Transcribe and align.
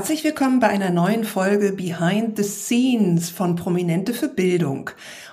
Herzlich 0.00 0.24
willkommen 0.24 0.60
bei 0.60 0.68
einer 0.68 0.88
neuen 0.88 1.24
Folge 1.24 1.72
Behind 1.72 2.34
the 2.34 2.42
Scenes 2.42 3.28
von 3.28 3.54
Prominente 3.54 4.14
für 4.14 4.30
Bildung. 4.30 4.88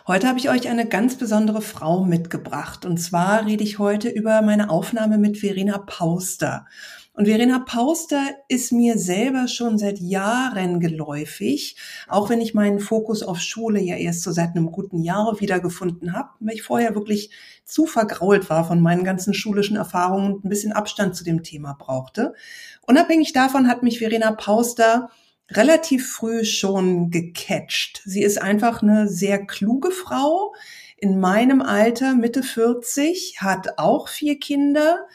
Heute 0.08 0.28
habe 0.28 0.40
ich 0.40 0.50
euch 0.50 0.68
eine 0.68 0.86
ganz 0.86 1.16
besondere 1.16 1.62
Frau 1.62 2.04
mitgebracht. 2.04 2.86
Und 2.86 2.98
zwar 2.98 3.46
rede 3.46 3.64
ich 3.64 3.80
heute 3.80 4.10
über 4.10 4.42
meine 4.42 4.70
Aufnahme 4.70 5.20
mit 5.20 5.38
Verena 5.38 5.78
Pauster. 5.78 6.66
Und 7.18 7.26
Verena 7.26 7.58
Pauster 7.58 8.22
ist 8.48 8.72
mir 8.72 9.00
selber 9.00 9.48
schon 9.48 9.80
seit 9.80 9.98
Jahren 9.98 10.80
geläufig, 10.80 11.76
auch 12.08 12.30
wenn 12.30 12.42
ich 12.42 12.54
meinen 12.54 12.80
Fokus 12.80 13.24
auf 13.24 13.40
Schule 13.40 13.82
ja 13.82 13.96
erst 13.96 14.22
so 14.22 14.32
seit 14.32 14.52
einem 14.52 14.72
guten 14.72 15.02
Jahr 15.02 15.40
wiedergefunden 15.40 16.14
habe, 16.14 16.30
weil 16.40 16.54
ich 16.54 16.62
vorher 16.62 16.94
wirklich 16.94 17.32
zu 17.66 17.88
vergrault 17.88 18.52
war 18.52 18.68
von 18.68 18.82
meinen 18.82 19.04
ganzen 19.04 19.34
schulischen 19.34 19.78
Erfahrungen 19.78 20.32
und 20.32 20.46
ein 20.46 20.50
bisschen 20.50 20.74
Abstand 20.74 21.16
zu 21.16 21.24
dem 21.24 21.42
Thema 21.42 21.74
brauchte. 21.74 22.36
Unabhängig 22.84 23.34
davon 23.34 23.68
hat 23.68 23.82
mich 23.82 23.98
Verena 23.98 24.34
Pauster 24.34 25.10
relativ 25.50 26.12
früh 26.12 26.46
schon 26.46 27.10
gecatcht. 27.10 28.04
Sie 28.06 28.22
ist 28.22 28.40
einfach 28.40 28.84
eine 28.84 29.08
sehr 29.08 29.44
kluge 29.44 29.90
Frau 29.90 30.54
in 31.00 31.20
meinem 31.20 31.62
Alter, 31.62 32.14
Mitte 32.14 32.44
40, 32.44 33.38
hat 33.40 33.78
auch 33.78 34.08
vier 34.08 34.40
Kinder 34.40 35.08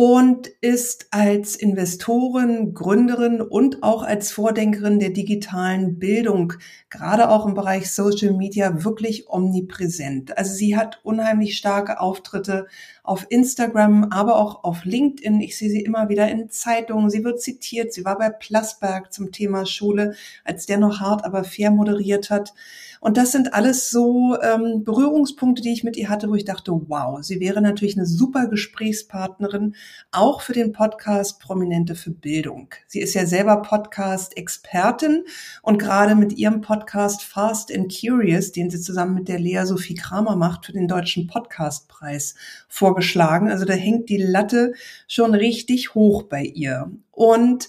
und 0.00 0.46
ist 0.60 1.08
als 1.10 1.56
Investorin, 1.56 2.72
Gründerin 2.72 3.40
und 3.40 3.82
auch 3.82 4.04
als 4.04 4.30
Vordenkerin 4.30 5.00
der 5.00 5.10
digitalen 5.10 5.98
Bildung, 5.98 6.52
gerade 6.88 7.28
auch 7.28 7.46
im 7.46 7.54
Bereich 7.54 7.90
Social 7.90 8.32
Media, 8.32 8.84
wirklich 8.84 9.28
omnipräsent. 9.28 10.38
Also 10.38 10.54
sie 10.54 10.76
hat 10.76 11.00
unheimlich 11.02 11.56
starke 11.56 11.98
Auftritte 11.98 12.68
auf 13.02 13.26
Instagram, 13.28 14.04
aber 14.12 14.36
auch 14.36 14.62
auf 14.62 14.84
LinkedIn. 14.84 15.40
Ich 15.40 15.58
sehe 15.58 15.68
sie 15.68 15.80
immer 15.80 16.08
wieder 16.08 16.28
in 16.28 16.48
Zeitungen. 16.48 17.10
Sie 17.10 17.24
wird 17.24 17.42
zitiert. 17.42 17.92
Sie 17.92 18.04
war 18.04 18.18
bei 18.18 18.30
Plasberg 18.30 19.12
zum 19.12 19.32
Thema 19.32 19.66
Schule, 19.66 20.14
als 20.44 20.66
der 20.66 20.78
noch 20.78 21.00
hart, 21.00 21.24
aber 21.24 21.42
fair 21.42 21.72
moderiert 21.72 22.30
hat. 22.30 22.54
Und 23.00 23.16
das 23.16 23.32
sind 23.32 23.54
alles 23.54 23.90
so 23.90 24.36
ähm, 24.42 24.82
Berührungspunkte, 24.84 25.62
die 25.62 25.72
ich 25.72 25.84
mit 25.84 25.96
ihr 25.96 26.08
hatte, 26.08 26.28
wo 26.28 26.34
ich 26.34 26.44
dachte, 26.44 26.72
wow, 26.88 27.22
sie 27.22 27.40
wäre 27.40 27.62
natürlich 27.62 27.96
eine 27.96 28.06
super 28.06 28.48
Gesprächspartnerin, 28.48 29.74
auch 30.10 30.40
für 30.40 30.52
den 30.52 30.72
Podcast 30.72 31.40
Prominente 31.40 31.94
für 31.94 32.10
Bildung. 32.10 32.68
Sie 32.86 33.00
ist 33.00 33.14
ja 33.14 33.26
selber 33.26 33.62
Podcast-Expertin 33.62 35.24
und 35.62 35.78
gerade 35.78 36.14
mit 36.14 36.32
ihrem 36.32 36.60
Podcast 36.60 37.22
Fast 37.22 37.74
and 37.74 37.92
Curious, 37.94 38.52
den 38.52 38.70
sie 38.70 38.80
zusammen 38.80 39.14
mit 39.14 39.28
der 39.28 39.38
Lea 39.38 39.64
Sophie 39.64 39.94
Kramer 39.94 40.36
macht, 40.36 40.66
für 40.66 40.72
den 40.72 40.88
Deutschen 40.88 41.26
Podcastpreis 41.26 42.34
vorgeschlagen. 42.68 43.50
Also 43.50 43.64
da 43.64 43.74
hängt 43.74 44.08
die 44.08 44.16
Latte 44.16 44.74
schon 45.06 45.34
richtig 45.34 45.94
hoch 45.94 46.24
bei 46.24 46.42
ihr. 46.42 46.90
Und 47.10 47.68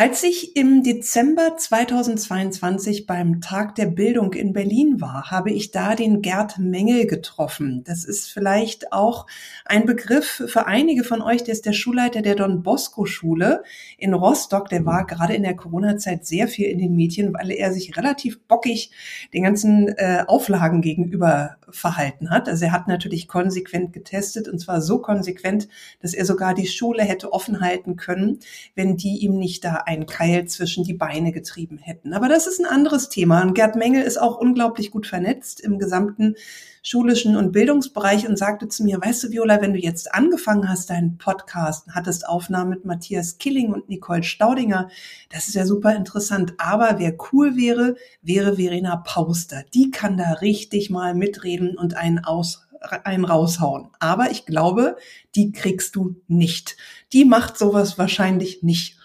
als 0.00 0.22
ich 0.22 0.56
im 0.56 0.82
Dezember 0.82 1.58
2022 1.58 3.04
beim 3.04 3.42
Tag 3.42 3.74
der 3.74 3.84
Bildung 3.84 4.32
in 4.32 4.54
Berlin 4.54 4.98
war, 5.02 5.30
habe 5.30 5.50
ich 5.50 5.72
da 5.72 5.94
den 5.94 6.22
Gerd 6.22 6.56
Mengel 6.56 7.06
getroffen. 7.06 7.84
Das 7.84 8.06
ist 8.06 8.30
vielleicht 8.30 8.94
auch 8.94 9.26
ein 9.66 9.84
Begriff 9.84 10.42
für 10.46 10.66
einige 10.66 11.04
von 11.04 11.20
euch. 11.20 11.44
Der 11.44 11.52
ist 11.52 11.66
der 11.66 11.74
Schulleiter 11.74 12.22
der 12.22 12.34
Don 12.34 12.62
Bosco 12.62 13.04
Schule 13.04 13.62
in 13.98 14.14
Rostock. 14.14 14.70
Der 14.70 14.86
war 14.86 15.04
gerade 15.04 15.34
in 15.34 15.42
der 15.42 15.54
Corona-Zeit 15.54 16.24
sehr 16.24 16.48
viel 16.48 16.68
in 16.68 16.78
den 16.78 16.96
Medien, 16.96 17.34
weil 17.34 17.50
er 17.50 17.70
sich 17.70 17.94
relativ 17.98 18.40
bockig 18.44 18.92
den 19.34 19.42
ganzen 19.42 19.88
äh, 19.88 20.24
Auflagen 20.26 20.80
gegenüber 20.80 21.58
verhalten 21.68 22.30
hat. 22.30 22.48
Also 22.48 22.64
er 22.64 22.72
hat 22.72 22.88
natürlich 22.88 23.28
konsequent 23.28 23.92
getestet 23.92 24.48
und 24.48 24.60
zwar 24.60 24.80
so 24.80 25.00
konsequent, 25.00 25.68
dass 26.00 26.14
er 26.14 26.24
sogar 26.24 26.54
die 26.54 26.66
Schule 26.66 27.02
hätte 27.02 27.34
offen 27.34 27.60
halten 27.60 27.96
können, 27.96 28.38
wenn 28.74 28.96
die 28.96 29.18
ihm 29.18 29.38
nicht 29.38 29.62
da 29.62 29.82
einen 29.90 30.06
Keil 30.06 30.46
zwischen 30.46 30.84
die 30.84 30.94
Beine 30.94 31.32
getrieben 31.32 31.78
hätten. 31.78 32.12
Aber 32.14 32.28
das 32.28 32.46
ist 32.46 32.60
ein 32.60 32.66
anderes 32.66 33.08
Thema. 33.08 33.42
Und 33.42 33.54
Gerd 33.54 33.74
Mengel 33.74 34.02
ist 34.02 34.20
auch 34.20 34.38
unglaublich 34.38 34.92
gut 34.92 35.06
vernetzt 35.06 35.60
im 35.60 35.78
gesamten 35.78 36.36
schulischen 36.82 37.36
und 37.36 37.50
Bildungsbereich 37.50 38.28
und 38.28 38.38
sagte 38.38 38.68
zu 38.68 38.84
mir, 38.84 39.00
weißt 39.02 39.24
du, 39.24 39.30
Viola, 39.30 39.60
wenn 39.60 39.72
du 39.72 39.80
jetzt 39.80 40.14
angefangen 40.14 40.68
hast, 40.68 40.90
deinen 40.90 41.18
Podcast, 41.18 41.88
hattest 41.90 42.26
Aufnahmen 42.26 42.70
mit 42.70 42.84
Matthias 42.84 43.38
Killing 43.38 43.72
und 43.72 43.88
Nicole 43.88 44.22
Staudinger, 44.22 44.88
das 45.28 45.48
ist 45.48 45.54
ja 45.54 45.66
super 45.66 45.94
interessant. 45.96 46.54
Aber 46.58 46.98
wer 46.98 47.14
cool 47.32 47.56
wäre, 47.56 47.96
wäre 48.22 48.56
Verena 48.56 48.96
Pauster. 48.96 49.64
Die 49.74 49.90
kann 49.90 50.16
da 50.16 50.34
richtig 50.34 50.88
mal 50.88 51.14
mitreden 51.14 51.76
und 51.76 51.96
einen 51.96 52.20
aus 52.20 52.66
einen 53.04 53.24
raushauen. 53.24 53.88
Aber 53.98 54.30
ich 54.30 54.46
glaube, 54.46 54.96
die 55.34 55.52
kriegst 55.52 55.96
du 55.96 56.16
nicht. 56.28 56.76
Die 57.12 57.24
macht 57.24 57.58
sowas 57.58 57.98
wahrscheinlich 57.98 58.62
nicht. 58.62 58.99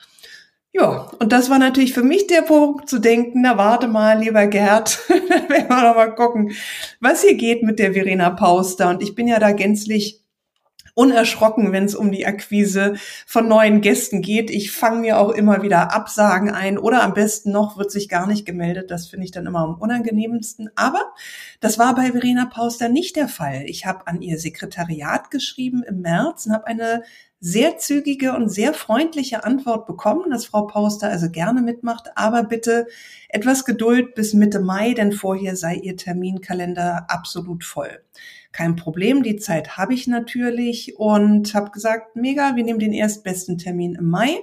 Ja, 0.78 1.09
und 1.19 1.31
das 1.31 1.50
war 1.50 1.58
natürlich 1.58 1.94
für 1.94 2.03
mich 2.03 2.28
der 2.28 2.41
Punkt 2.41 2.90
zu 2.90 3.00
denken, 3.00 3.40
na 3.41 3.56
warte 3.56 3.88
mal, 3.88 4.19
lieber 4.19 4.46
Gerd, 4.47 5.00
werden 5.09 5.69
wir 5.69 5.84
noch 5.84 5.96
mal 5.96 6.13
gucken, 6.16 6.52
was 7.00 7.22
hier 7.22 7.36
geht 7.36 7.63
mit 7.63 7.80
der 7.80 7.94
Verena 7.94 8.30
Pauster. 8.31 8.90
Und 8.90 9.02
ich 9.02 9.16
bin 9.16 9.25
ja 9.25 9.40
da 9.40 9.53
gänzlich 9.53 10.22
unerschrocken, 10.94 11.72
wenn 11.72 11.86
es 11.86 11.96
um 11.96 12.12
die 12.12 12.25
Akquise 12.25 12.96
von 13.25 13.47
neuen 13.47 13.80
Gästen 13.80 14.22
geht. 14.22 14.50
Ich 14.50 14.74
fange 14.74 15.00
mir 15.00 15.18
auch 15.18 15.30
immer 15.30 15.62
wieder 15.62 15.94
Absagen 15.94 16.50
ein 16.50 16.78
oder 16.78 17.03
am 17.03 17.13
besten 17.13 17.52
noch 17.53 17.78
wird 17.78 17.92
sich 17.92 18.09
gar 18.09 18.28
nicht 18.28 18.46
gemeldet. 18.46 18.92
Das 18.92 19.07
finde 19.07 19.25
ich 19.25 19.31
dann 19.31 19.46
immer 19.46 19.59
am 19.59 19.75
unangenehmsten. 19.75 20.69
Aber 20.75 21.13
das 21.62 21.80
war 21.80 21.96
bei 21.96 22.12
Verena 22.12 22.47
Pauster 22.47 22.90
nicht 22.90 23.16
der 23.16 23.30
Fall. 23.30 23.63
Ich 23.68 23.86
habe 23.86 24.07
an 24.07 24.22
ihr 24.22 24.38
Sekretariat 24.38 25.31
geschrieben 25.31 25.84
im 25.84 26.02
März 26.02 26.47
und 26.47 26.53
habe 26.53 26.68
eine 26.68 27.03
sehr 27.47 27.78
zügige 27.78 28.33
und 28.33 28.50
sehr 28.50 28.73
freundliche 28.73 29.44
Antwort 29.44 29.85
bekommen, 29.85 30.31
dass 30.31 30.47
Frau 30.47 30.66
Pauster 30.66 31.09
also 31.09 31.29
gerne 31.29 31.61
mitmacht, 31.61 32.07
aber 32.16 32.41
bitte 32.41 32.88
etwas 33.29 33.66
Geduld 33.66 34.16
bis 34.16 34.33
Mitte 34.33 34.59
Mai, 34.59 34.95
denn 34.95 35.11
vorher 35.11 35.56
sei 35.56 35.75
ihr 35.75 35.95
Terminkalender 35.95 37.06
absolut 37.07 37.63
voll. 37.63 38.01
Kein 38.51 38.75
Problem, 38.75 39.22
die 39.22 39.35
Zeit 39.35 39.78
habe 39.78 39.94
ich 39.94 40.07
natürlich 40.07 40.97
und 40.97 41.53
habe 41.53 41.69
gesagt, 41.69 42.16
mega, 42.16 42.56
wir 42.56 42.63
nehmen 42.63 42.79
den 42.79 42.94
erstbesten 42.94 43.59
Termin 43.59 43.94
im 43.94 44.09
Mai. 44.09 44.39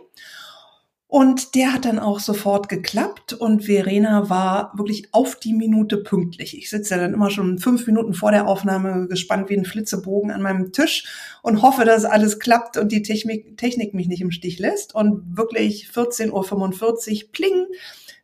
Und 1.13 1.57
der 1.57 1.75
hat 1.75 1.85
dann 1.85 1.99
auch 1.99 2.21
sofort 2.21 2.71
geklappt 2.71 3.35
und 3.35 3.67
Verena 3.67 4.31
war 4.31 4.73
wirklich 4.79 5.13
auf 5.13 5.37
die 5.37 5.53
Minute 5.53 5.99
pünktlich. 5.99 6.57
Ich 6.57 6.71
sitze 6.71 6.95
ja 6.95 7.03
dann 7.03 7.13
immer 7.13 7.29
schon 7.29 7.59
fünf 7.59 7.87
Minuten 7.87 8.15
vor 8.15 8.31
der 8.31 8.49
Aufnahme 8.49 9.09
gespannt 9.09 9.51
wie 9.51 9.59
ein 9.59 9.67
Flitzebogen 9.67 10.31
an 10.31 10.41
meinem 10.41 10.73
Tisch 10.73 11.05
und 11.43 11.61
hoffe, 11.61 11.85
dass 11.85 12.07
alles 12.07 12.39
klappt 12.39 12.79
und 12.79 12.93
die 12.93 13.03
Technik, 13.03 13.59
Technik 13.59 13.93
mich 13.93 14.09
nicht 14.09 14.23
im 14.23 14.31
Stich 14.31 14.59
lässt. 14.59 14.95
Und 14.95 15.37
wirklich 15.37 15.91
14.45 15.95 16.31
Uhr, 16.33 17.31
pling, 17.31 17.67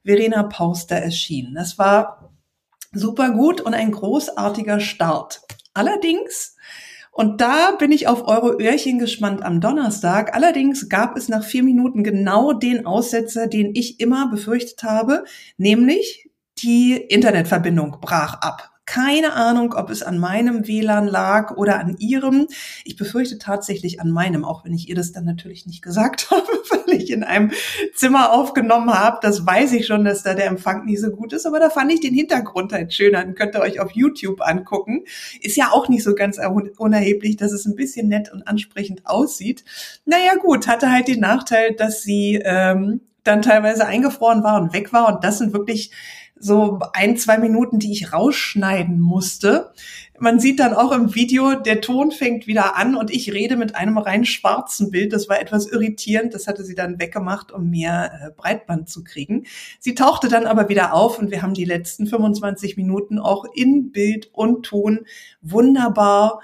Verena 0.03 0.45
Pauster 0.45 0.97
erschien. 0.97 1.53
Das 1.55 1.77
war 1.77 2.33
super 2.93 3.33
gut 3.33 3.61
und 3.61 3.75
ein 3.75 3.93
großartiger 3.93 4.81
Start. 4.81 5.43
Allerdings 5.75 6.57
und 7.19 7.41
da 7.41 7.73
bin 7.73 7.91
ich 7.91 8.07
auf 8.07 8.29
eure 8.29 8.63
Öhrchen 8.63 9.01
gespannt 9.01 9.43
am 9.43 9.61
Donnerstag. 9.61 10.37
Allerdings 10.37 10.89
gab 10.89 11.17
es 11.17 11.29
nach 11.29 11.43
vier 11.43 11.65
Minuten 11.65 12.05
genau 12.05 12.53
den 12.53 12.87
Aussetzer, 12.87 13.49
den 13.49 13.75
ich 13.75 13.99
immer 13.99 14.31
befürchtet 14.31 14.85
habe, 14.85 15.25
nämlich 15.57 16.31
die 16.63 16.93
Internetverbindung 16.93 17.97
brach 18.01 18.35
ab. 18.35 18.71
Keine 18.89 19.35
Ahnung, 19.35 19.75
ob 19.75 19.91
es 19.91 20.03
an 20.03 20.19
meinem 20.19 20.67
WLAN 20.67 21.07
lag 21.07 21.59
oder 21.59 21.79
an 21.79 21.97
ihrem. 21.99 22.47
Ich 22.87 22.97
befürchte 22.97 23.37
tatsächlich 23.37 24.01
an 24.01 24.11
meinem, 24.11 24.47
auch 24.47 24.65
wenn 24.65 24.73
ich 24.73 24.89
ihr 24.89 24.95
das 24.95 25.13
dann 25.13 25.27
natürlich 25.27 25.67
nicht 25.67 25.83
gesagt 25.83 26.31
habe, 26.31 26.47
weil 26.71 26.97
ich 26.97 27.11
in 27.11 27.23
einem 27.23 27.51
Zimmer 27.95 28.33
aufgenommen 28.33 28.91
habe. 28.95 29.19
Das 29.21 29.45
weiß 29.45 29.75
ich 29.75 29.85
schon, 29.85 30.07
dass 30.07 30.23
da 30.23 30.33
der 30.33 30.47
Empfang 30.47 30.87
nicht 30.87 31.03
so 31.03 31.11
gut 31.11 31.35
ist, 31.35 31.45
aber 31.45 31.61
da 31.61 31.69
fand 31.69 31.93
ich 31.93 32.01
den 32.01 32.15
Hintergrund 32.15 32.73
halt 32.73 32.95
schöner. 32.95 33.23
Dann 33.23 33.35
könnt 33.35 33.55
ihr 33.55 33.61
euch 33.61 33.79
auf 33.79 33.91
YouTube 33.91 34.41
angucken. 34.41 35.05
Ist 35.43 35.59
ja 35.59 35.69
auch 35.71 35.91
nicht 35.91 36.03
so 36.03 36.15
ganz 36.15 36.41
unerheblich, 36.79 37.37
dass 37.37 37.53
es 37.53 37.67
ein 37.67 37.77
bisschen 37.77 38.09
nett 38.09 38.33
und 38.33 38.49
ansprechend 38.49 39.05
aussieht. 39.05 39.67
Naja 40.07 40.37
gut, 40.41 40.67
hatte 40.67 40.91
halt 40.91 41.09
den 41.09 41.21
Nachteil, 41.21 41.75
dass 41.75 42.01
sie 42.01 42.41
ähm, 42.43 43.03
dann 43.29 43.43
teilweise 43.43 43.87
eingefroren 43.87 44.43
war 44.43 44.61
und 44.61 44.73
weg 44.73 44.93
war. 44.93 45.15
Und 45.15 45.23
das 45.23 45.39
sind 45.39 45.53
wirklich 45.53 45.93
so 46.41 46.79
ein, 46.93 47.17
zwei 47.17 47.39
Minuten, 47.39 47.79
die 47.79 47.93
ich 47.93 48.13
rausschneiden 48.13 49.01
musste. 49.01 49.73
Man 50.21 50.41
sieht 50.41 50.61
dann 50.61 50.75
auch 50.75 50.93
im 50.93 51.15
Video, 51.15 51.55
der 51.55 51.81
Ton 51.81 52.11
fängt 52.11 52.47
wieder 52.47 52.77
an 52.77 52.95
und 52.97 53.11
ich 53.11 53.33
rede 53.33 53.57
mit 53.57 53.77
einem 53.77 53.99
rein 53.99 54.25
schwarzen 54.25 54.91
Bild. 54.91 55.13
Das 55.13 55.29
war 55.29 55.41
etwas 55.41 55.67
irritierend. 55.67 56.35
Das 56.35 56.47
hatte 56.47 56.65
sie 56.65 56.75
dann 56.75 56.99
weggemacht, 56.99 57.53
um 57.53 57.71
mehr 57.71 58.13
äh, 58.13 58.31
Breitband 58.37 58.89
zu 58.89 59.05
kriegen. 59.05 59.47
Sie 59.79 59.95
tauchte 59.95 60.29
dann 60.29 60.47
aber 60.47 60.69
wieder 60.69 60.93
auf 60.93 61.19
und 61.19 61.31
wir 61.31 61.43
haben 61.43 61.55
die 61.55 61.65
letzten 61.65 62.07
25 62.07 62.77
Minuten 62.77 63.19
auch 63.19 63.45
in 63.55 63.93
Bild 63.93 64.31
und 64.33 64.65
Ton 64.65 65.07
wunderbar 65.41 66.41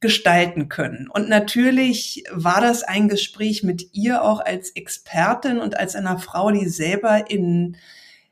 gestalten 0.00 0.68
können. 0.68 1.08
Und 1.08 1.28
natürlich 1.28 2.24
war 2.30 2.60
das 2.60 2.82
ein 2.82 3.08
Gespräch 3.08 3.62
mit 3.62 3.94
ihr 3.94 4.22
auch 4.22 4.40
als 4.40 4.70
Expertin 4.70 5.58
und 5.58 5.78
als 5.78 5.96
einer 5.96 6.18
Frau, 6.18 6.50
die 6.50 6.68
selber 6.68 7.30
in 7.30 7.76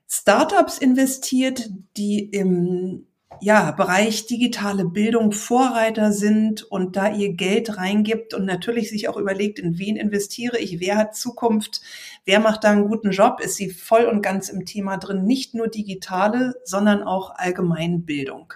Startups 0.06 0.78
investiert, 0.78 1.70
die 1.96 2.20
im 2.20 3.06
ja, 3.40 3.72
Bereich 3.72 4.26
digitale 4.26 4.84
Bildung 4.84 5.32
Vorreiter 5.32 6.12
sind 6.12 6.62
und 6.62 6.96
da 6.96 7.12
ihr 7.12 7.32
Geld 7.32 7.76
reingibt 7.76 8.34
und 8.34 8.44
natürlich 8.44 8.90
sich 8.90 9.08
auch 9.08 9.16
überlegt, 9.16 9.58
in 9.58 9.78
wen 9.78 9.96
investiere 9.96 10.58
ich, 10.58 10.80
wer 10.80 10.96
hat 10.96 11.16
Zukunft, 11.16 11.80
wer 12.24 12.40
macht 12.40 12.64
da 12.64 12.70
einen 12.70 12.88
guten 12.88 13.10
Job, 13.10 13.40
ist 13.40 13.56
sie 13.56 13.70
voll 13.70 14.04
und 14.04 14.22
ganz 14.22 14.48
im 14.48 14.66
Thema 14.66 14.98
drin, 14.98 15.24
nicht 15.24 15.54
nur 15.54 15.68
digitale, 15.68 16.54
sondern 16.64 17.02
auch 17.02 17.34
Allgemeinbildung. 17.34 18.54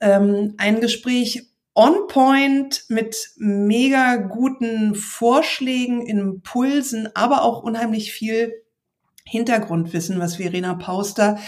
Ähm, 0.00 0.54
ein 0.56 0.80
Gespräch 0.80 1.49
on 1.74 2.08
point 2.08 2.84
mit 2.88 3.30
mega 3.36 4.16
guten 4.16 4.94
Vorschlägen, 4.94 6.06
Impulsen, 6.06 7.08
aber 7.14 7.42
auch 7.42 7.62
unheimlich 7.62 8.12
viel 8.12 8.52
Hintergrundwissen, 9.24 10.18
was 10.18 10.36
Verena 10.36 10.74
Pauster 10.74 11.38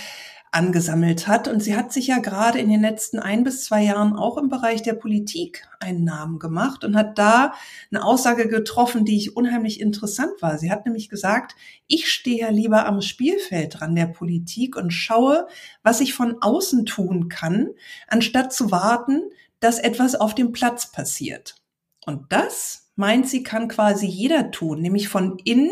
angesammelt 0.53 1.27
hat. 1.27 1.49
Und 1.49 1.63
sie 1.63 1.75
hat 1.75 1.93
sich 1.93 2.09
ja 2.09 2.19
gerade 2.19 2.59
in 2.59 2.69
den 2.69 2.83
letzten 2.83 3.19
ein 3.19 3.43
bis 3.43 3.65
zwei 3.65 3.83
Jahren 3.83 4.15
auch 4.15 4.37
im 4.37 4.51
Bereich 4.51 4.83
der 4.83 4.93
Politik 4.93 5.67
einen 5.81 6.05
Namen 6.05 6.39
gemacht 6.39 6.85
und 6.85 6.95
hat 6.95 7.19
da 7.19 7.55
eine 7.91 8.05
Aussage 8.05 8.49
getroffen, 8.49 9.07
die 9.07 9.17
ich 9.17 9.35
unheimlich 9.35 9.81
interessant 9.81 10.41
war. 10.41 10.59
Sie 10.59 10.71
hat 10.71 10.85
nämlich 10.85 11.09
gesagt, 11.09 11.57
ich 11.87 12.13
stehe 12.13 12.41
ja 12.41 12.51
lieber 12.51 12.87
am 12.87 13.01
Spielfeld 13.01 13.81
dran 13.81 13.97
der 13.97 14.07
Politik 14.07 14.77
und 14.77 14.93
schaue, 14.93 15.49
was 15.83 16.01
ich 16.01 16.13
von 16.13 16.37
außen 16.43 16.85
tun 16.85 17.31
kann, 17.31 17.71
anstatt 18.07 18.53
zu 18.53 18.71
warten, 18.71 19.23
dass 19.63 19.79
etwas 19.79 20.15
auf 20.15 20.35
dem 20.35 20.53
Platz 20.53 20.91
passiert. 20.91 21.57
Und 22.05 22.33
das 22.33 22.91
meint 22.97 23.29
sie, 23.29 23.43
kann 23.43 23.69
quasi 23.69 24.07
jeder 24.07 24.51
tun, 24.51 24.81
nämlich 24.81 25.09
von 25.09 25.39
innen 25.45 25.71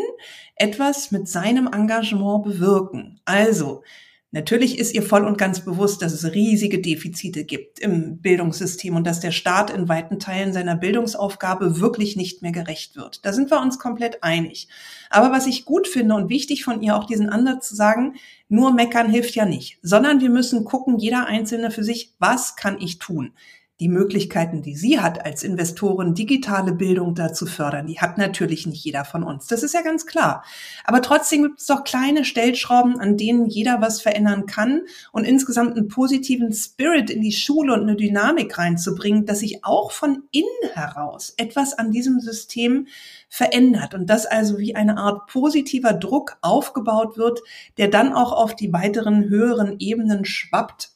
etwas 0.55 1.11
mit 1.11 1.27
seinem 1.27 1.67
Engagement 1.67 2.43
bewirken. 2.43 3.19
Also, 3.25 3.83
Natürlich 4.33 4.79
ist 4.79 4.93
ihr 4.95 5.03
voll 5.03 5.25
und 5.25 5.37
ganz 5.37 5.65
bewusst, 5.65 6.01
dass 6.01 6.13
es 6.13 6.33
riesige 6.33 6.79
Defizite 6.79 7.43
gibt 7.43 7.79
im 7.79 8.21
Bildungssystem 8.21 8.95
und 8.95 9.05
dass 9.05 9.19
der 9.19 9.31
Staat 9.31 9.71
in 9.71 9.89
weiten 9.89 10.19
Teilen 10.19 10.53
seiner 10.53 10.77
Bildungsaufgabe 10.77 11.81
wirklich 11.81 12.15
nicht 12.15 12.41
mehr 12.41 12.53
gerecht 12.53 12.95
wird. 12.95 13.25
Da 13.25 13.33
sind 13.33 13.51
wir 13.51 13.59
uns 13.59 13.77
komplett 13.77 14.23
einig. 14.23 14.69
Aber 15.09 15.33
was 15.33 15.47
ich 15.47 15.65
gut 15.65 15.85
finde 15.85 16.15
und 16.15 16.29
wichtig 16.29 16.63
von 16.63 16.81
ihr 16.81 16.95
auch 16.95 17.03
diesen 17.03 17.29
Ansatz 17.29 17.67
zu 17.67 17.75
sagen, 17.75 18.15
nur 18.47 18.71
meckern 18.71 19.09
hilft 19.09 19.35
ja 19.35 19.45
nicht, 19.45 19.79
sondern 19.81 20.21
wir 20.21 20.29
müssen 20.29 20.63
gucken, 20.63 20.97
jeder 20.97 21.25
Einzelne 21.25 21.69
für 21.69 21.83
sich, 21.83 22.13
was 22.17 22.55
kann 22.55 22.79
ich 22.79 22.99
tun? 22.99 23.33
Die 23.81 23.89
Möglichkeiten, 23.89 24.61
die 24.61 24.75
sie 24.75 24.99
hat 24.99 25.25
als 25.25 25.41
Investoren, 25.41 26.13
digitale 26.13 26.71
Bildung 26.71 27.15
dazu 27.15 27.47
fördern, 27.47 27.87
die 27.87 27.99
hat 27.99 28.19
natürlich 28.19 28.67
nicht 28.67 28.85
jeder 28.85 29.05
von 29.05 29.23
uns. 29.23 29.47
Das 29.47 29.63
ist 29.63 29.73
ja 29.73 29.81
ganz 29.81 30.05
klar. 30.05 30.43
Aber 30.83 31.01
trotzdem 31.01 31.41
gibt 31.41 31.59
es 31.59 31.65
doch 31.65 31.83
kleine 31.83 32.23
Stellschrauben, 32.23 32.99
an 32.99 33.17
denen 33.17 33.47
jeder 33.47 33.81
was 33.81 33.99
verändern 33.99 34.45
kann 34.45 34.81
und 35.11 35.25
insgesamt 35.25 35.75
einen 35.75 35.87
positiven 35.87 36.53
Spirit 36.53 37.09
in 37.09 37.21
die 37.21 37.31
Schule 37.31 37.73
und 37.73 37.81
eine 37.81 37.95
Dynamik 37.95 38.55
reinzubringen, 38.55 39.25
dass 39.25 39.39
sich 39.39 39.65
auch 39.65 39.91
von 39.91 40.23
innen 40.29 40.45
heraus 40.73 41.33
etwas 41.37 41.73
an 41.73 41.91
diesem 41.91 42.19
System 42.19 42.85
verändert 43.29 43.95
und 43.95 44.07
das 44.07 44.27
also 44.27 44.59
wie 44.59 44.75
eine 44.75 44.97
Art 44.97 45.25
positiver 45.25 45.93
Druck 45.93 46.37
aufgebaut 46.41 47.17
wird, 47.17 47.39
der 47.79 47.87
dann 47.87 48.13
auch 48.13 48.31
auf 48.31 48.55
die 48.55 48.71
weiteren 48.71 49.27
höheren 49.27 49.77
Ebenen 49.79 50.23
schwappt 50.23 50.91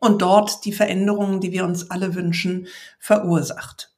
und 0.00 0.22
dort 0.22 0.64
die 0.64 0.72
Veränderungen, 0.72 1.40
die 1.40 1.52
wir 1.52 1.64
uns 1.64 1.90
alle 1.90 2.14
wünschen, 2.14 2.68
verursacht. 2.98 3.92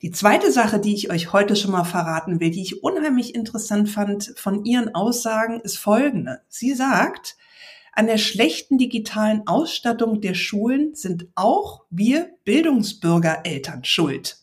Die 0.00 0.12
zweite 0.12 0.52
Sache, 0.52 0.78
die 0.78 0.94
ich 0.94 1.10
euch 1.10 1.32
heute 1.32 1.56
schon 1.56 1.72
mal 1.72 1.84
verraten 1.84 2.38
will, 2.38 2.50
die 2.50 2.62
ich 2.62 2.84
unheimlich 2.84 3.34
interessant 3.34 3.88
fand 3.88 4.32
von 4.36 4.64
ihren 4.64 4.94
Aussagen, 4.94 5.60
ist 5.60 5.76
folgende. 5.76 6.42
Sie 6.48 6.72
sagt, 6.74 7.36
an 7.92 8.06
der 8.06 8.18
schlechten 8.18 8.78
digitalen 8.78 9.46
Ausstattung 9.48 10.20
der 10.20 10.34
Schulen 10.34 10.94
sind 10.94 11.26
auch 11.34 11.84
wir 11.90 12.30
Bildungsbürgereltern 12.44 13.82
schuld. 13.82 14.38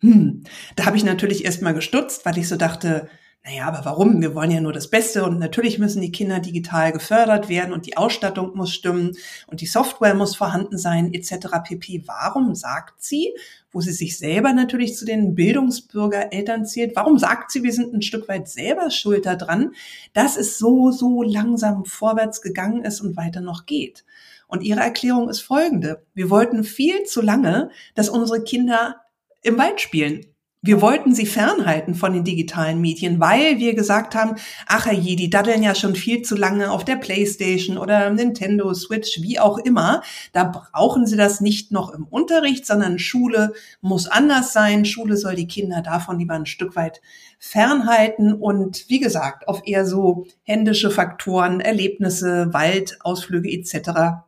Hm, 0.00 0.44
da 0.76 0.86
habe 0.86 0.96
ich 0.96 1.02
natürlich 1.02 1.44
erstmal 1.44 1.74
gestutzt, 1.74 2.24
weil 2.24 2.38
ich 2.38 2.46
so 2.46 2.54
dachte, 2.54 3.08
naja, 3.44 3.66
aber 3.66 3.84
warum? 3.84 4.20
Wir 4.20 4.34
wollen 4.34 4.50
ja 4.50 4.60
nur 4.60 4.74
das 4.74 4.90
Beste 4.90 5.24
und 5.24 5.38
natürlich 5.38 5.78
müssen 5.78 6.02
die 6.02 6.12
Kinder 6.12 6.38
digital 6.38 6.92
gefördert 6.92 7.48
werden 7.48 7.72
und 7.72 7.86
die 7.86 7.96
Ausstattung 7.96 8.54
muss 8.54 8.74
stimmen 8.74 9.16
und 9.46 9.62
die 9.62 9.66
Software 9.66 10.14
muss 10.14 10.36
vorhanden 10.36 10.76
sein 10.76 11.14
etc. 11.14 11.46
pp. 11.64 12.02
Warum 12.06 12.54
sagt 12.54 13.02
sie, 13.02 13.32
wo 13.70 13.80
sie 13.80 13.92
sich 13.92 14.18
selber 14.18 14.52
natürlich 14.52 14.96
zu 14.96 15.06
den 15.06 15.34
Bildungsbürgereltern 15.34 16.66
zählt, 16.66 16.94
warum 16.94 17.16
sagt 17.16 17.50
sie, 17.50 17.62
wir 17.62 17.72
sind 17.72 17.94
ein 17.94 18.02
Stück 18.02 18.28
weit 18.28 18.48
selber 18.48 18.90
schuld 18.90 19.24
daran, 19.24 19.72
dass 20.12 20.36
es 20.36 20.58
so, 20.58 20.90
so 20.90 21.22
langsam 21.22 21.86
vorwärts 21.86 22.42
gegangen 22.42 22.84
ist 22.84 23.00
und 23.00 23.16
weiter 23.16 23.40
noch 23.40 23.64
geht? 23.64 24.04
Und 24.46 24.62
ihre 24.62 24.80
Erklärung 24.80 25.30
ist 25.30 25.40
folgende. 25.40 26.04
Wir 26.12 26.28
wollten 26.28 26.64
viel 26.64 27.04
zu 27.04 27.22
lange, 27.22 27.70
dass 27.94 28.10
unsere 28.10 28.42
Kinder 28.42 28.96
im 29.42 29.56
Wald 29.56 29.80
spielen 29.80 30.26
wir 30.60 30.82
wollten 30.82 31.14
sie 31.14 31.26
fernhalten 31.26 31.94
von 31.94 32.12
den 32.12 32.24
digitalen 32.24 32.80
Medien, 32.80 33.20
weil 33.20 33.58
wir 33.58 33.74
gesagt 33.74 34.16
haben, 34.16 34.34
ach 34.66 34.90
je, 34.90 35.14
die 35.14 35.30
daddeln 35.30 35.62
ja 35.62 35.76
schon 35.76 35.94
viel 35.94 36.22
zu 36.22 36.34
lange 36.34 36.72
auf 36.72 36.84
der 36.84 36.96
Playstation 36.96 37.78
oder 37.78 38.10
Nintendo 38.10 38.74
Switch, 38.74 39.22
wie 39.22 39.38
auch 39.38 39.58
immer. 39.58 40.02
Da 40.32 40.44
brauchen 40.44 41.06
sie 41.06 41.16
das 41.16 41.40
nicht 41.40 41.70
noch 41.70 41.94
im 41.94 42.04
Unterricht, 42.04 42.66
sondern 42.66 42.98
Schule 42.98 43.52
muss 43.80 44.08
anders 44.08 44.52
sein. 44.52 44.84
Schule 44.84 45.16
soll 45.16 45.36
die 45.36 45.46
Kinder 45.46 45.80
davon 45.80 46.18
lieber 46.18 46.34
ein 46.34 46.46
Stück 46.46 46.74
weit 46.74 47.00
fernhalten 47.38 48.32
und 48.32 48.84
wie 48.88 48.98
gesagt, 48.98 49.46
auf 49.46 49.62
eher 49.64 49.86
so 49.86 50.26
händische 50.42 50.90
Faktoren, 50.90 51.60
Erlebnisse, 51.60 52.52
Wald, 52.52 52.98
Ausflüge 53.04 53.48
etc. 53.48 54.24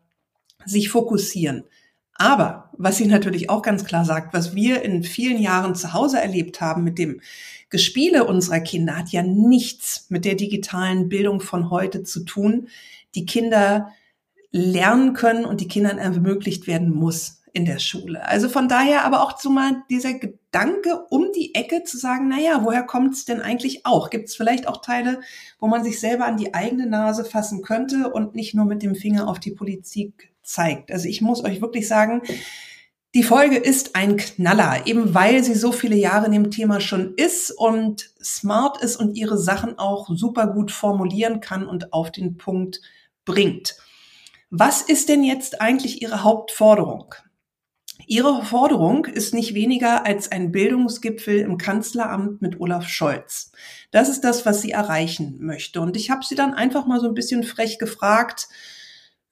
sich 0.64 0.90
fokussieren. 0.90 1.64
Aber 2.20 2.68
was 2.76 2.98
sie 2.98 3.06
natürlich 3.06 3.48
auch 3.48 3.62
ganz 3.62 3.86
klar 3.86 4.04
sagt, 4.04 4.34
was 4.34 4.54
wir 4.54 4.82
in 4.82 5.02
vielen 5.02 5.40
Jahren 5.40 5.74
zu 5.74 5.94
Hause 5.94 6.20
erlebt 6.20 6.60
haben 6.60 6.84
mit 6.84 6.98
dem 6.98 7.22
Gespiele 7.70 8.26
unserer 8.26 8.60
Kinder, 8.60 8.98
hat 8.98 9.08
ja 9.08 9.22
nichts 9.22 10.04
mit 10.10 10.26
der 10.26 10.34
digitalen 10.34 11.08
Bildung 11.08 11.40
von 11.40 11.70
heute 11.70 12.02
zu 12.02 12.26
tun, 12.26 12.68
die 13.14 13.24
Kinder 13.24 13.88
lernen 14.50 15.14
können 15.14 15.46
und 15.46 15.62
die 15.62 15.68
Kindern 15.68 15.96
ermöglicht 15.96 16.66
werden 16.66 16.90
muss 16.90 17.39
in 17.52 17.64
der 17.64 17.78
Schule. 17.78 18.26
Also 18.26 18.48
von 18.48 18.68
daher 18.68 19.04
aber 19.04 19.22
auch 19.22 19.34
zu 19.34 19.50
mal 19.50 19.82
dieser 19.90 20.14
Gedanke 20.14 21.04
um 21.10 21.28
die 21.34 21.54
Ecke 21.54 21.84
zu 21.84 21.96
sagen, 21.98 22.28
na 22.28 22.38
ja, 22.38 22.64
woher 22.64 22.82
kommt 22.82 23.14
es 23.14 23.24
denn 23.24 23.40
eigentlich 23.40 23.86
auch? 23.86 24.10
Gibt 24.10 24.28
es 24.28 24.36
vielleicht 24.36 24.66
auch 24.66 24.82
Teile, 24.82 25.20
wo 25.58 25.66
man 25.66 25.84
sich 25.84 26.00
selber 26.00 26.26
an 26.26 26.36
die 26.36 26.54
eigene 26.54 26.86
Nase 26.86 27.24
fassen 27.24 27.62
könnte 27.62 28.10
und 28.10 28.34
nicht 28.34 28.54
nur 28.54 28.64
mit 28.64 28.82
dem 28.82 28.94
Finger 28.94 29.28
auf 29.28 29.38
die 29.38 29.52
Politik 29.52 30.30
zeigt. 30.42 30.90
Also 30.90 31.08
ich 31.08 31.20
muss 31.20 31.44
euch 31.44 31.60
wirklich 31.60 31.88
sagen, 31.88 32.22
die 33.14 33.22
Folge 33.24 33.56
ist 33.56 33.96
ein 33.96 34.16
Knaller, 34.16 34.86
eben 34.86 35.14
weil 35.14 35.42
sie 35.42 35.54
so 35.54 35.72
viele 35.72 35.96
Jahre 35.96 36.26
in 36.26 36.32
dem 36.32 36.50
Thema 36.52 36.80
schon 36.80 37.14
ist 37.14 37.50
und 37.50 38.10
smart 38.22 38.80
ist 38.82 38.96
und 38.96 39.16
ihre 39.16 39.36
Sachen 39.36 39.78
auch 39.78 40.08
super 40.14 40.46
gut 40.46 40.70
formulieren 40.70 41.40
kann 41.40 41.66
und 41.66 41.92
auf 41.92 42.12
den 42.12 42.36
Punkt 42.36 42.80
bringt. 43.24 43.76
Was 44.50 44.82
ist 44.82 45.08
denn 45.08 45.24
jetzt 45.24 45.60
eigentlich 45.60 46.02
ihre 46.02 46.22
Hauptforderung? 46.22 47.14
Ihre 48.10 48.44
Forderung 48.44 49.04
ist 49.04 49.34
nicht 49.34 49.54
weniger 49.54 50.04
als 50.04 50.32
ein 50.32 50.50
Bildungsgipfel 50.50 51.38
im 51.38 51.58
Kanzleramt 51.58 52.42
mit 52.42 52.58
Olaf 52.58 52.88
Scholz. 52.88 53.52
Das 53.92 54.08
ist 54.08 54.22
das, 54.22 54.44
was 54.44 54.60
sie 54.60 54.72
erreichen 54.72 55.36
möchte. 55.38 55.80
Und 55.80 55.96
ich 55.96 56.10
habe 56.10 56.24
sie 56.24 56.34
dann 56.34 56.52
einfach 56.52 56.86
mal 56.86 56.98
so 56.98 57.06
ein 57.06 57.14
bisschen 57.14 57.44
frech 57.44 57.78
gefragt, 57.78 58.48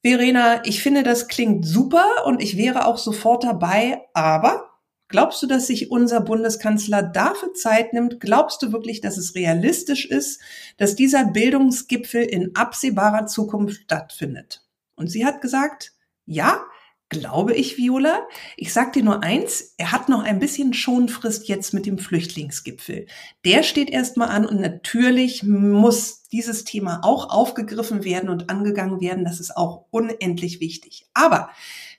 Verena, 0.05 0.65
ich 0.65 0.81
finde, 0.81 1.03
das 1.03 1.27
klingt 1.27 1.67
super 1.67 2.07
und 2.25 2.41
ich 2.41 2.57
wäre 2.57 2.87
auch 2.87 2.99
sofort 2.99 3.43
dabei, 3.43 4.03
aber 4.15 4.71
glaubst 5.09 5.43
du, 5.43 5.49
dass 5.49 5.67
sich 5.67 5.91
unser 5.91 6.21
Bundeskanzler 6.21 7.03
dafür 7.03 7.55
Zeit 7.55 7.93
nimmt? 7.93 8.21
Glaubst 8.21 8.63
du 8.63 8.71
wirklich, 8.71 9.01
dass 9.01 9.17
es 9.17 9.35
realistisch 9.35 10.07
ist, 10.07 10.41
dass 10.77 10.95
dieser 10.95 11.25
Bildungsgipfel 11.25 12.23
in 12.23 12.55
absehbarer 12.55 13.27
Zukunft 13.27 13.83
stattfindet? 13.83 14.65
Und 14.95 15.09
sie 15.09 15.27
hat 15.27 15.41
gesagt, 15.41 15.95
ja, 16.27 16.61
glaube 17.09 17.55
ich, 17.55 17.79
Viola. 17.79 18.27
Ich 18.57 18.73
sag 18.73 18.93
dir 18.93 19.03
nur 19.03 19.23
eins, 19.23 19.75
er 19.79 19.93
hat 19.93 20.09
noch 20.09 20.23
ein 20.23 20.39
bisschen 20.39 20.75
Schonfrist 20.75 21.49
jetzt 21.49 21.73
mit 21.73 21.87
dem 21.87 21.99
Flüchtlingsgipfel. 21.99 23.07
Der 23.45 23.63
steht 23.63 23.91
erstmal 23.91 24.29
an 24.29 24.45
und 24.45 24.61
natürlich 24.61 25.43
muss 25.43 26.25
dieses 26.29 26.65
Thema 26.65 27.01
auch 27.03 27.31
aufgegriffen 27.31 28.05
werden 28.05 28.29
und 28.29 28.51
angegangen 28.51 29.01
werden. 29.01 29.25
Das 29.25 29.41
ist 29.41 29.57
auch 29.57 29.87
unendlich 29.91 30.61
wichtig. 30.61 31.07
Aber 31.15 31.51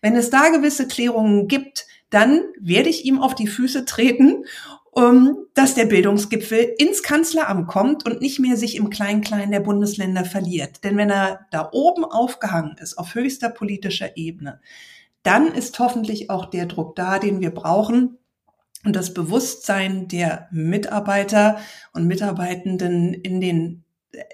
wenn 0.01 0.15
es 0.15 0.29
da 0.29 0.49
gewisse 0.49 0.87
Klärungen 0.87 1.47
gibt, 1.47 1.87
dann 2.11 2.41
werde 2.59 2.89
ich 2.89 3.05
ihm 3.05 3.19
auf 3.19 3.35
die 3.35 3.47
Füße 3.47 3.85
treten 3.85 4.45
um, 4.91 5.45
dass 5.53 5.75
der 5.75 5.85
Bildungsgipfel 5.85 6.73
ins 6.77 7.03
Kanzleramt 7.03 7.67
kommt 7.67 8.05
und 8.05 8.21
nicht 8.21 8.39
mehr 8.39 8.57
sich 8.57 8.75
im 8.75 8.89
Klein-Klein 8.89 9.51
der 9.51 9.59
Bundesländer 9.59 10.25
verliert. 10.25 10.83
Denn 10.83 10.97
wenn 10.97 11.11
er 11.11 11.45
da 11.51 11.69
oben 11.71 12.03
aufgehangen 12.03 12.75
ist, 12.79 12.97
auf 12.97 13.13
höchster 13.13 13.49
politischer 13.49 14.17
Ebene, 14.17 14.59
dann 15.23 15.47
ist 15.53 15.79
hoffentlich 15.79 16.29
auch 16.29 16.45
der 16.45 16.65
Druck 16.65 16.95
da, 16.95 17.19
den 17.19 17.39
wir 17.39 17.51
brauchen, 17.51 18.17
und 18.85 18.95
das 18.95 19.13
Bewusstsein 19.13 20.07
der 20.07 20.47
Mitarbeiter 20.51 21.59
und 21.91 22.07
Mitarbeitenden 22.07 23.13
in 23.13 23.41
den 23.41 23.83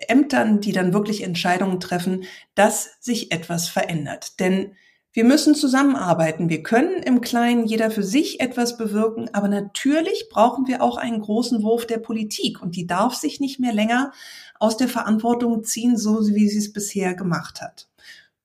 Ämtern, 0.07 0.61
die 0.61 0.71
dann 0.71 0.93
wirklich 0.93 1.23
Entscheidungen 1.23 1.79
treffen, 1.79 2.25
dass 2.53 2.97
sich 2.99 3.31
etwas 3.31 3.67
verändert. 3.67 4.39
Denn 4.39 4.75
wir 5.13 5.23
müssen 5.23 5.55
zusammenarbeiten. 5.55 6.49
Wir 6.49 6.61
können 6.61 7.01
im 7.01 7.21
Kleinen 7.21 7.65
jeder 7.65 7.89
für 7.89 8.03
sich 8.03 8.41
etwas 8.41 8.77
bewirken, 8.77 9.29
aber 9.33 9.47
natürlich 9.47 10.27
brauchen 10.29 10.67
wir 10.67 10.81
auch 10.81 10.97
einen 10.97 11.21
großen 11.21 11.63
Wurf 11.63 11.87
der 11.87 11.99
Politik 11.99 12.61
und 12.61 12.75
die 12.75 12.85
darf 12.85 13.15
sich 13.15 13.39
nicht 13.39 13.59
mehr 13.59 13.73
länger 13.73 14.11
aus 14.59 14.77
der 14.77 14.89
Verantwortung 14.89 15.63
ziehen, 15.63 15.97
so 15.97 16.19
wie 16.27 16.49
sie 16.49 16.59
es 16.59 16.73
bisher 16.73 17.15
gemacht 17.15 17.61
hat. 17.61 17.87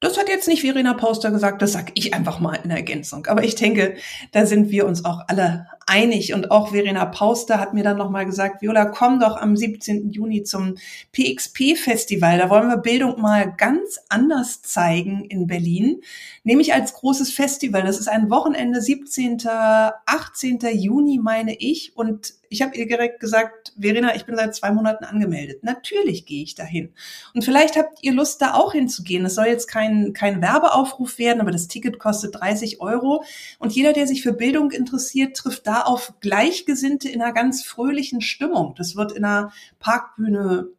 Das 0.00 0.16
hat 0.16 0.30
jetzt 0.30 0.48
nicht 0.48 0.62
Verena 0.62 0.94
Pauster 0.94 1.30
gesagt, 1.30 1.60
das 1.60 1.72
sag 1.72 1.92
ich 1.94 2.14
einfach 2.14 2.40
mal 2.40 2.54
in 2.54 2.70
Ergänzung. 2.70 3.26
Aber 3.26 3.44
ich 3.44 3.54
denke, 3.54 3.96
da 4.32 4.46
sind 4.46 4.70
wir 4.70 4.86
uns 4.86 5.04
auch 5.04 5.20
alle 5.28 5.66
einig. 5.86 6.32
Und 6.32 6.50
auch 6.50 6.70
Verena 6.70 7.04
Pauster 7.04 7.60
hat 7.60 7.74
mir 7.74 7.84
dann 7.84 7.98
nochmal 7.98 8.24
gesagt, 8.24 8.62
Viola, 8.62 8.86
komm 8.86 9.20
doch 9.20 9.36
am 9.36 9.58
17. 9.58 10.08
Juni 10.08 10.42
zum 10.42 10.76
PXP-Festival. 11.12 12.38
Da 12.38 12.48
wollen 12.48 12.68
wir 12.68 12.78
Bildung 12.78 13.20
mal 13.20 13.52
ganz 13.54 14.00
anders 14.08 14.62
zeigen 14.62 15.26
in 15.26 15.46
Berlin, 15.46 16.00
nämlich 16.44 16.72
als 16.72 16.94
großes 16.94 17.32
Festival. 17.32 17.82
Das 17.82 18.00
ist 18.00 18.08
ein 18.08 18.30
Wochenende, 18.30 18.80
17., 18.80 19.42
18. 19.44 20.60
Juni, 20.72 21.20
meine 21.22 21.54
ich. 21.54 21.94
Und 21.94 22.39
ich 22.52 22.62
habe 22.62 22.76
ihr 22.76 22.86
direkt 22.86 23.20
gesagt, 23.20 23.72
Verena, 23.80 24.16
ich 24.16 24.26
bin 24.26 24.34
seit 24.34 24.56
zwei 24.56 24.72
Monaten 24.72 25.04
angemeldet. 25.04 25.62
Natürlich 25.62 26.26
gehe 26.26 26.42
ich 26.42 26.56
dahin. 26.56 26.92
Und 27.32 27.44
vielleicht 27.44 27.76
habt 27.76 28.02
ihr 28.02 28.12
Lust, 28.12 28.42
da 28.42 28.54
auch 28.54 28.72
hinzugehen. 28.72 29.24
Es 29.24 29.36
soll 29.36 29.46
jetzt 29.46 29.68
kein, 29.68 30.12
kein 30.14 30.42
Werbeaufruf 30.42 31.18
werden, 31.18 31.40
aber 31.40 31.52
das 31.52 31.68
Ticket 31.68 32.00
kostet 32.00 32.34
30 32.34 32.80
Euro. 32.80 33.22
Und 33.60 33.72
jeder, 33.72 33.92
der 33.92 34.08
sich 34.08 34.22
für 34.22 34.32
Bildung 34.32 34.72
interessiert, 34.72 35.36
trifft 35.36 35.68
da 35.68 35.82
auf 35.82 36.14
Gleichgesinnte 36.20 37.08
in 37.08 37.22
einer 37.22 37.32
ganz 37.32 37.62
fröhlichen 37.62 38.20
Stimmung. 38.20 38.74
Das 38.76 38.96
wird 38.96 39.12
in 39.12 39.24
einer 39.24 39.52
Parkbühne 39.78 40.70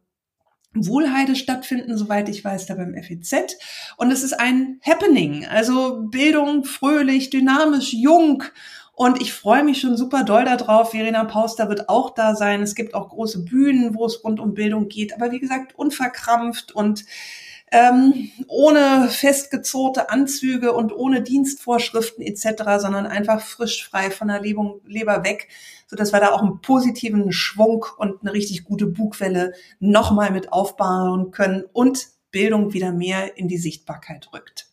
Wohlheide 0.74 1.38
stattfinden, 1.38 1.98
soweit 1.98 2.28
ich 2.28 2.44
weiß, 2.44 2.66
da 2.66 2.76
beim 2.76 2.96
FEZ. 3.02 3.58
Und 3.96 4.12
es 4.12 4.24
ist 4.24 4.34
ein 4.34 4.82
Happening. 4.84 5.46
Also 5.46 6.02
Bildung, 6.10 6.66
fröhlich, 6.66 7.30
dynamisch, 7.30 7.94
jung. 7.94 8.44
Und 9.02 9.20
ich 9.20 9.34
freue 9.34 9.64
mich 9.64 9.82
schon 9.82 9.98
super 9.98 10.24
doll 10.24 10.46
darauf. 10.46 10.92
Verena 10.92 11.24
Pauster 11.24 11.68
wird 11.70 11.90
auch 11.90 12.14
da 12.14 12.36
sein. 12.36 12.62
Es 12.62 12.76
gibt 12.76 12.94
auch 12.94 13.10
große 13.10 13.44
Bühnen, 13.46 13.96
wo 13.96 14.06
es 14.06 14.24
rund 14.24 14.40
um 14.40 14.54
Bildung 14.54 14.90
geht. 14.90 15.16
Aber 15.16 15.32
wie 15.32 15.40
gesagt, 15.40 15.74
unverkrampft 15.74 16.72
und 16.72 17.06
ähm, 17.72 18.30
ohne 18.48 19.08
festgezurrte 19.10 20.12
Anzüge 20.12 20.74
und 20.74 20.94
ohne 20.94 21.24
Dienstvorschriften 21.24 22.24
etc., 22.24 22.62
sondern 22.78 23.08
einfach 23.08 23.42
frisch 23.42 23.84
frei 23.90 24.12
von 24.12 24.28
der 24.28 24.42
Leber 24.44 25.24
weg, 25.24 25.48
so 25.88 25.96
dass 25.96 26.14
wir 26.14 26.20
da 26.20 26.30
auch 26.30 26.44
einen 26.44 26.62
positiven 26.62 27.32
Schwung 27.32 27.88
und 27.98 28.22
eine 28.22 28.34
richtig 28.34 28.66
gute 28.66 28.86
Bugwelle 28.86 29.54
nochmal 29.80 30.30
mit 30.30 30.54
aufbauen 30.54 31.32
können 31.32 31.64
und 31.74 32.10
Bildung 32.30 32.74
wieder 32.74 32.92
mehr 32.92 33.36
in 33.36 33.48
die 33.48 33.58
Sichtbarkeit 33.58 34.30
rückt. 34.32 34.71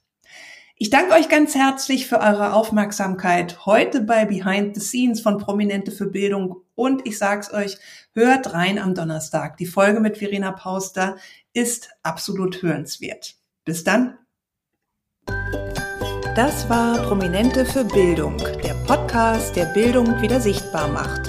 Ich 0.80 0.90
danke 0.90 1.14
euch 1.14 1.28
ganz 1.28 1.56
herzlich 1.56 2.06
für 2.06 2.20
eure 2.20 2.52
Aufmerksamkeit 2.52 3.66
heute 3.66 4.00
bei 4.00 4.24
Behind 4.24 4.76
the 4.76 4.80
Scenes 4.80 5.20
von 5.20 5.36
Prominente 5.36 5.90
für 5.90 6.06
Bildung 6.06 6.62
und 6.76 7.04
ich 7.04 7.18
sag's 7.18 7.52
euch, 7.52 7.78
hört 8.14 8.54
rein 8.54 8.78
am 8.78 8.94
Donnerstag. 8.94 9.56
Die 9.56 9.66
Folge 9.66 9.98
mit 9.98 10.18
Verena 10.18 10.52
Pauster 10.52 11.16
ist 11.52 11.90
absolut 12.04 12.62
hörenswert. 12.62 13.34
Bis 13.64 13.82
dann. 13.82 14.18
Das 16.36 16.68
war 16.68 17.02
Prominente 17.02 17.66
für 17.66 17.82
Bildung, 17.82 18.36
der 18.36 18.74
Podcast, 18.86 19.56
der 19.56 19.66
Bildung 19.74 20.22
wieder 20.22 20.40
sichtbar 20.40 20.86
macht. 20.86 21.28